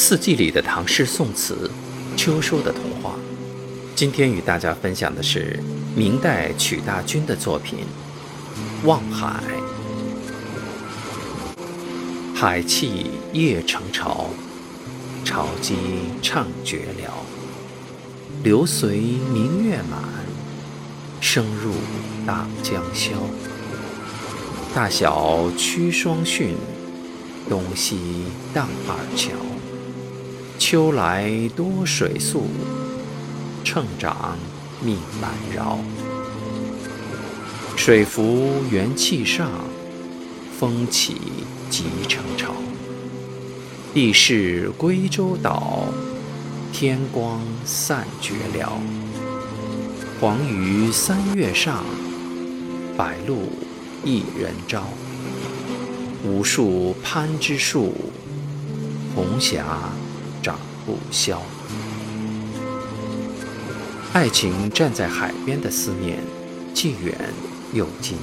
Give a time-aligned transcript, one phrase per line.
[0.00, 1.68] 四季里的唐诗宋词，
[2.16, 3.16] 秋收的童话。
[3.96, 5.58] 今天与大家分享的是
[5.96, 7.80] 明代曲大军的作品
[8.86, 9.42] 《望海》。
[12.32, 14.30] 海气夜成潮，
[15.24, 15.74] 潮鸡
[16.22, 17.12] 唱绝了。
[18.44, 18.98] 流随
[19.32, 20.00] 明月满，
[21.20, 21.72] 声入
[22.24, 23.10] 大江消。
[24.72, 26.54] 大小曲双汛，
[27.48, 27.98] 东西
[28.54, 29.32] 荡二桥。
[30.58, 32.48] 秋来多水宿，
[33.62, 34.36] 乘长
[34.82, 35.78] 命难饶。
[37.76, 39.48] 水浮元气上，
[40.58, 41.16] 风起
[41.70, 42.52] 即成潮。
[43.94, 45.84] 地势归舟岛，
[46.72, 48.72] 天光散绝了。
[50.20, 51.84] 黄鱼三月上，
[52.96, 53.36] 白鹭
[54.04, 54.82] 一人招。
[56.24, 57.94] 无数攀枝树，
[59.14, 59.64] 红霞。
[60.88, 61.42] 不消。
[64.14, 66.18] 爱情站在海边的思念，
[66.72, 67.14] 既远
[67.74, 68.16] 又近。